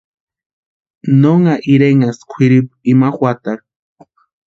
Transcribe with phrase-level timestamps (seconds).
[1.21, 3.65] Nónha irenhasti kwʼiripuecha ima juatarhu.